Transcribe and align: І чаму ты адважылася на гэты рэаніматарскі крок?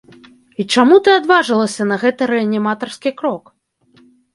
І 0.63 0.65
чаму 0.75 0.97
ты 1.09 1.11
адважылася 1.19 1.89
на 1.93 2.01
гэты 2.07 2.33
рэаніматарскі 2.35 3.19
крок? 3.23 3.59